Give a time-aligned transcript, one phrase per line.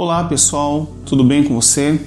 [0.00, 2.00] Olá pessoal, tudo bem com você?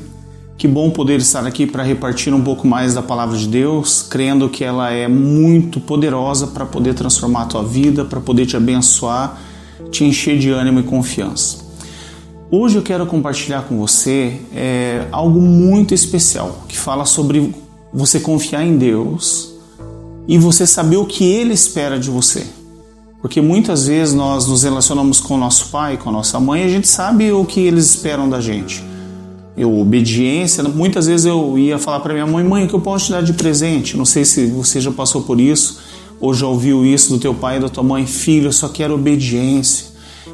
[0.58, 4.48] Que bom poder estar aqui para repartir um pouco mais da palavra de Deus, crendo
[4.48, 9.42] que ela é muito poderosa para poder transformar a tua vida, para poder te abençoar,
[9.92, 11.58] te encher de ânimo e confiança.
[12.50, 17.54] Hoje eu quero compartilhar com você é, algo muito especial que fala sobre
[17.94, 19.54] você confiar em Deus
[20.30, 22.61] e você saber o que Ele espera de você.
[23.22, 26.88] Porque muitas vezes nós nos relacionamos com nosso pai, com nossa mãe, e a gente
[26.88, 28.84] sabe o que eles esperam da gente.
[29.56, 33.08] Eu, obediência, muitas vezes eu ia falar para minha mãe, mãe, o que eu posso
[33.08, 33.96] te dar de presente?
[33.96, 35.80] Não sei se você já passou por isso,
[36.20, 38.96] ou já ouviu isso do teu pai e da tua mãe, filho, eu só quero
[38.96, 39.88] obediência,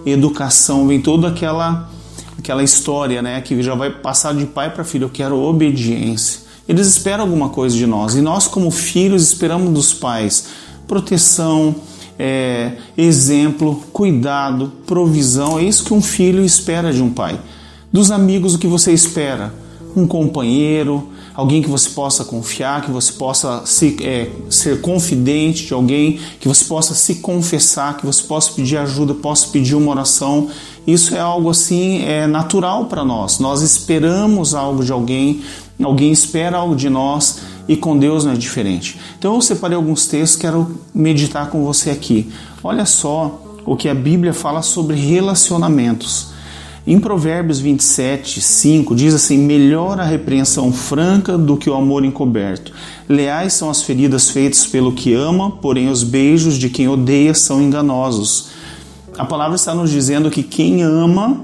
[0.05, 1.89] educação, vem toda aquela
[2.37, 6.41] aquela história, né, que já vai passar de pai para filho, eu quero obediência.
[6.69, 10.45] Eles esperam alguma coisa de nós, e nós como filhos esperamos dos pais
[10.87, 11.75] proteção,
[12.19, 15.59] é, exemplo, cuidado, provisão.
[15.59, 17.39] É isso que um filho espera de um pai.
[17.91, 19.53] Dos amigos, o que você espera?
[19.95, 25.73] Um companheiro, alguém que você possa confiar, que você possa se, é, ser confidente de
[25.73, 30.49] alguém, que você possa se confessar, que você possa pedir ajuda, possa pedir uma oração.
[30.87, 33.37] Isso é algo assim é natural para nós.
[33.37, 35.43] Nós esperamos algo de alguém,
[35.79, 38.99] alguém espera algo de nós e com Deus não é diferente.
[39.19, 42.31] Então eu separei alguns textos, quero meditar com você aqui.
[42.63, 46.29] Olha só o que a Bíblia fala sobre relacionamentos.
[46.89, 52.71] Em Provérbios 27, 5 diz assim: Melhor a repreensão franca do que o amor encoberto.
[53.09, 57.61] Leais são as feridas feitas pelo que ama, porém os beijos de quem odeia são
[57.61, 58.51] enganosos.
[59.17, 61.43] A palavra está nos dizendo que quem ama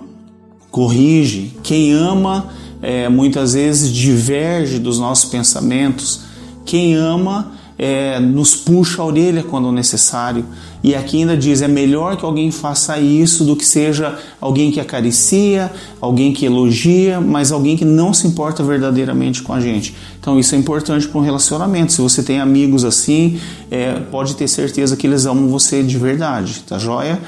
[0.71, 2.47] corrige, quem ama
[2.81, 6.21] é, muitas vezes diverge dos nossos pensamentos.
[6.63, 10.45] Quem ama é, nos puxa a orelha quando necessário.
[10.83, 14.79] E aqui ainda diz: é melhor que alguém faça isso do que seja alguém que
[14.79, 19.95] acaricia, alguém que elogia, mas alguém que não se importa verdadeiramente com a gente.
[20.19, 21.93] Então, isso é importante para um relacionamento.
[21.93, 23.39] Se você tem amigos assim,
[23.71, 27.19] é, pode ter certeza que eles amam você de verdade, tá joia?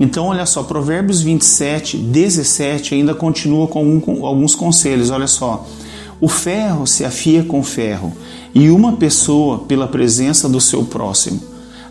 [0.00, 5.10] Então, olha só, Provérbios 27, 17 ainda continua com, algum, com alguns conselhos.
[5.10, 5.66] Olha só.
[6.20, 8.12] O ferro se afia com ferro,
[8.54, 11.40] e uma pessoa pela presença do seu próximo.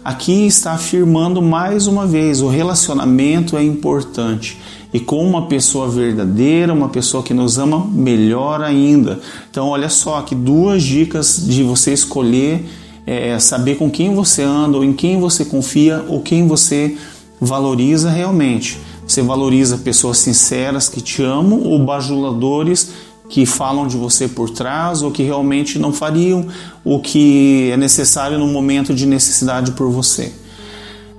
[0.03, 4.57] Aqui está afirmando mais uma vez: o relacionamento é importante.
[4.94, 9.19] E com uma pessoa verdadeira, uma pessoa que nos ama, melhor ainda.
[9.51, 12.66] Então, olha só, aqui duas dicas de você escolher,
[13.06, 16.95] é, saber com quem você anda, ou em quem você confia, ou quem você
[17.39, 18.79] valoriza realmente.
[19.06, 22.91] Você valoriza pessoas sinceras que te amam ou bajuladores
[23.29, 26.47] que falam de você por trás ou que realmente não fariam
[26.83, 30.31] o que é necessário no momento de necessidade por você.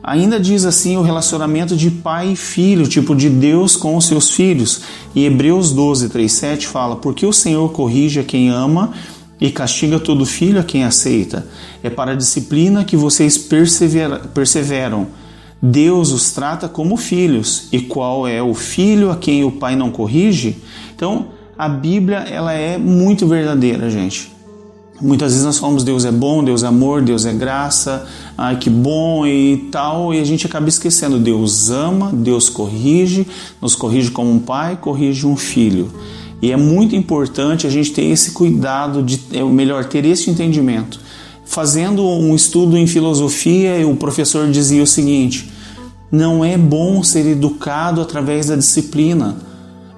[0.02, 4.30] Ainda diz assim o relacionamento de pai e filho, tipo de Deus com os seus
[4.30, 4.80] filhos.
[5.14, 8.92] E Hebreus 12, 3, 7 fala: Porque o Senhor corrige a quem ama
[9.38, 11.46] e castiga todo filho a quem aceita.
[11.82, 15.08] É para a disciplina que vocês perseveram.
[15.60, 17.68] Deus os trata como filhos.
[17.70, 20.56] E qual é o filho a quem o pai não corrige?
[20.94, 24.30] Então, a Bíblia ela é muito verdadeira, gente.
[25.00, 28.70] Muitas vezes nós falamos Deus é bom, Deus é amor, Deus é graça, ai que
[28.70, 31.18] bom e tal, e a gente acaba esquecendo.
[31.18, 33.26] Deus ama, Deus corrige,
[33.60, 35.90] nos corrige como um pai, corrige um filho.
[36.40, 41.00] E é muito importante a gente ter esse cuidado, de, é melhor, ter esse entendimento.
[41.44, 45.48] Fazendo um estudo em filosofia, o professor dizia o seguinte:
[46.10, 49.47] não é bom ser educado através da disciplina.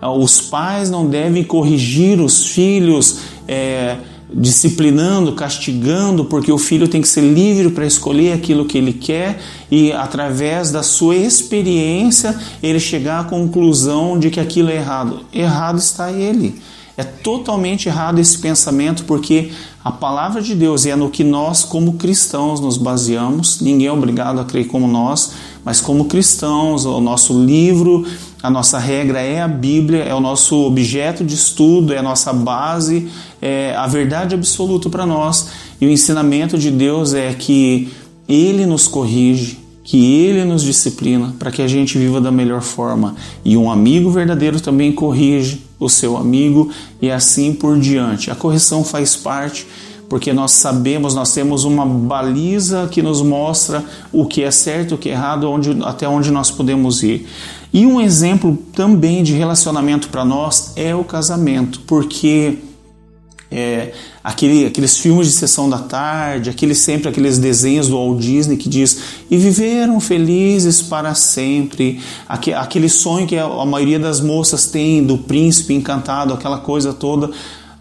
[0.03, 3.99] Os pais não devem corrigir os filhos é,
[4.33, 9.41] disciplinando, castigando, porque o filho tem que ser livre para escolher aquilo que ele quer
[9.71, 15.21] e, através da sua experiência, ele chegar à conclusão de que aquilo é errado.
[15.33, 16.61] Errado está ele.
[17.01, 19.53] É totalmente errado esse pensamento porque
[19.83, 23.59] a palavra de Deus é no que nós, como cristãos, nos baseamos.
[23.59, 25.33] Ninguém é obrigado a crer como nós,
[25.65, 28.07] mas como cristãos, o nosso livro,
[28.43, 32.35] a nossa regra é a Bíblia, é o nosso objeto de estudo, é a nossa
[32.35, 33.09] base,
[33.41, 35.49] é a verdade absoluta para nós.
[35.81, 37.91] E o ensinamento de Deus é que
[38.29, 39.60] Ele nos corrige,
[39.91, 43.17] que Ele nos disciplina para que a gente viva da melhor forma.
[43.45, 46.71] E um amigo verdadeiro também corrige o seu amigo
[47.03, 48.31] e assim por diante.
[48.31, 49.67] A correção faz parte
[50.09, 54.99] porque nós sabemos, nós temos uma baliza que nos mostra o que é certo, o
[54.99, 57.27] que é errado, onde, até onde nós podemos ir.
[57.73, 62.59] E um exemplo também de relacionamento para nós é o casamento, porque
[63.51, 63.93] é,
[64.23, 68.69] aquele, aqueles filmes de sessão da tarde, aqueles sempre aqueles desenhos do Walt Disney que
[68.69, 75.19] diz e viveram felizes para sempre, aquele sonho que a maioria das moças tem do
[75.19, 77.31] príncipe encantado, aquela coisa toda.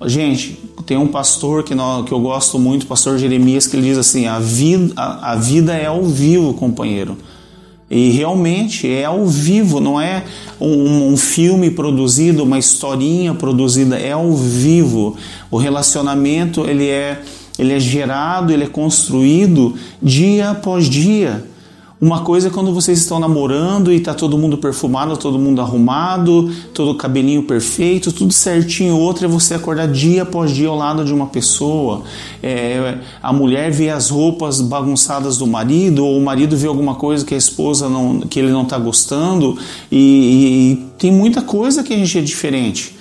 [0.05, 3.87] Gente, tem um pastor que, nós, que eu gosto muito, o pastor Jeremias, que ele
[3.87, 7.17] diz assim: a vida, a, a vida é ao vivo, companheiro.
[7.89, 10.23] E realmente é ao vivo, não é
[10.61, 15.17] um, um, filme produzido, uma historinha produzida, é ao vivo.
[15.49, 17.19] O relacionamento ele é,
[17.57, 21.48] ele é gerado, ele é construído dia após dia.
[22.01, 26.49] Uma coisa é quando vocês estão namorando e tá todo mundo perfumado, todo mundo arrumado,
[26.73, 28.95] todo cabelinho perfeito, tudo certinho.
[28.95, 32.03] Outra é você acordar dia após dia ao lado de uma pessoa.
[32.41, 37.25] É, a mulher vê as roupas bagunçadas do marido, ou o marido vê alguma coisa
[37.25, 39.57] que a esposa não, que ele não está gostando.
[39.91, 39.97] E,
[40.71, 42.95] e tem muita coisa que a gente é diferente.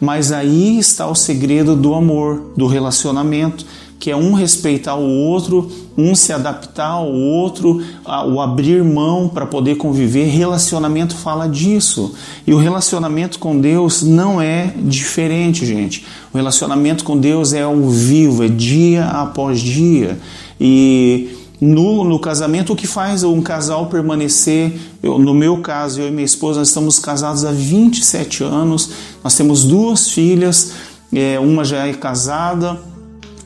[0.00, 3.66] Mas aí está o segredo do amor, do relacionamento
[3.98, 7.82] que é um respeitar o outro, um se adaptar ao outro,
[8.28, 10.26] o abrir mão para poder conviver.
[10.26, 12.14] Relacionamento fala disso.
[12.46, 16.04] E o relacionamento com Deus não é diferente, gente.
[16.32, 20.18] O relacionamento com Deus é ao vivo, é dia após dia.
[20.60, 21.30] E
[21.60, 24.78] no, no casamento, o que faz um casal permanecer?
[25.02, 28.90] Eu, no meu caso, eu e minha esposa, nós estamos casados há 27 anos,
[29.22, 30.72] nós temos duas filhas,
[31.12, 32.78] é, uma já é casada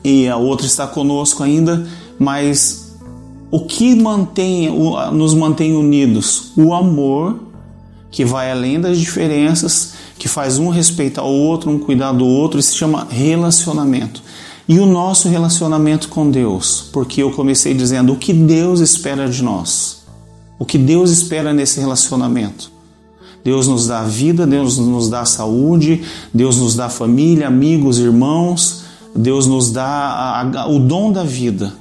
[0.03, 1.87] e a outra está conosco ainda,
[2.17, 2.95] mas
[3.51, 4.69] o que mantém,
[5.11, 6.51] nos mantém unidos?
[6.55, 7.39] O amor,
[8.11, 12.59] que vai além das diferenças, que faz um respeitar o outro, um cuidar do outro,
[12.59, 14.21] isso se chama relacionamento.
[14.67, 19.41] E o nosso relacionamento com Deus, porque eu comecei dizendo o que Deus espera de
[19.41, 20.03] nós,
[20.59, 22.71] o que Deus espera nesse relacionamento.
[23.43, 28.83] Deus nos dá vida, Deus nos dá saúde, Deus nos dá família, amigos, irmãos,
[29.15, 31.73] Deus nos dá a, a, o dom da vida.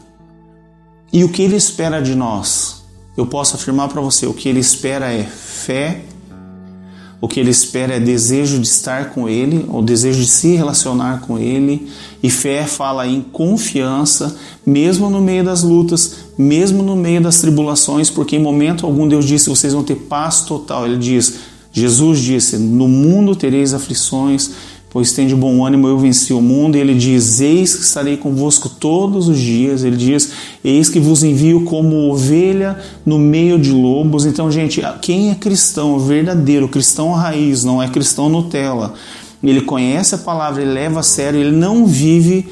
[1.12, 2.82] E o que Ele espera de nós?
[3.16, 6.02] Eu posso afirmar para você: o que Ele espera é fé,
[7.20, 11.20] o que Ele espera é desejo de estar com Ele, o desejo de se relacionar
[11.20, 11.90] com Ele.
[12.22, 14.36] E fé fala em confiança,
[14.66, 19.24] mesmo no meio das lutas, mesmo no meio das tribulações, porque em momento algum Deus
[19.24, 20.86] disse: vocês vão ter paz total.
[20.86, 21.34] Ele diz:
[21.72, 24.52] Jesus disse: no mundo tereis aflições
[24.90, 26.76] pois tem de bom ânimo, eu venci o mundo.
[26.76, 29.84] E ele diz: Eis que estarei convosco todos os dias.
[29.84, 30.32] Ele diz:
[30.64, 34.26] Eis que vos envio como ovelha no meio de lobos.
[34.26, 38.94] Então, gente, quem é cristão verdadeiro, cristão raiz, não é cristão Nutella,
[39.42, 42.48] ele conhece a palavra, ele leva a sério, ele não vive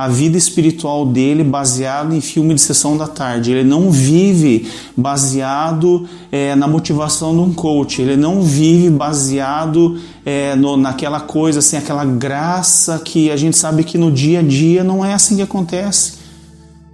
[0.00, 3.52] a vida espiritual dele baseado em filme de sessão da tarde.
[3.52, 4.66] Ele não vive
[4.96, 8.00] baseado é, na motivação de um coach.
[8.00, 13.84] Ele não vive baseado é, no, naquela coisa, assim, aquela graça que a gente sabe
[13.84, 16.14] que no dia a dia não é assim que acontece.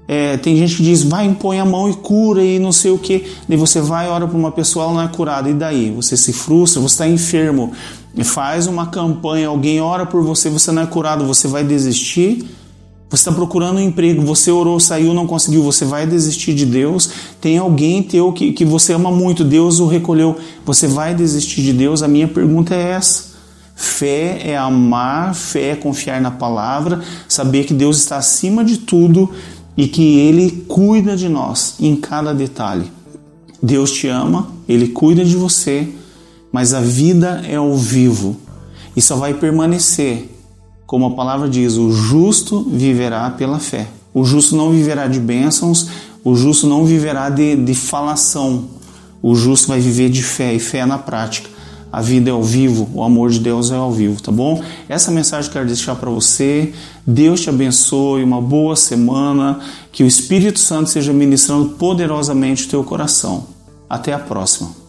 [0.09, 2.99] É, tem gente que diz, vai, impõe a mão e cura e não sei o
[2.99, 3.25] que.
[3.49, 5.49] Daí você vai, ora para uma pessoa, ela não é curada.
[5.49, 5.93] E daí?
[5.93, 7.73] Você se frustra, você está enfermo.
[8.25, 12.45] Faz uma campanha, alguém ora por você, você não é curado, você vai desistir
[13.09, 17.09] você está procurando um emprego, você orou, saiu, não conseguiu, você vai desistir de Deus.
[17.41, 21.73] Tem alguém teu que, que você ama muito, Deus o recolheu, você vai desistir de
[21.73, 22.03] Deus?
[22.03, 23.37] A minha pergunta é essa.
[23.77, 29.31] Fé é amar, fé é confiar na palavra, saber que Deus está acima de tudo
[29.77, 32.91] e que Ele cuida de nós em cada detalhe.
[33.63, 35.89] Deus te ama, Ele cuida de você,
[36.51, 38.37] mas a vida é ao vivo
[38.97, 40.36] e só vai permanecer
[40.87, 43.89] como a palavra diz, o justo viverá pela fé.
[44.15, 45.89] O justo não viverá de bênçãos,
[46.25, 48.65] o justo não viverá de, de falação.
[49.21, 51.51] O justo vai viver de fé e fé na prática.
[51.93, 54.63] A vida é ao vivo, o amor de Deus é ao vivo, tá bom?
[54.89, 56.73] Essa mensagem eu quero deixar para você.
[57.07, 62.85] Deus te abençoe, uma boa semana, que o Espírito Santo seja ministrando poderosamente o teu
[62.85, 63.47] coração.
[63.89, 64.86] Até a próxima.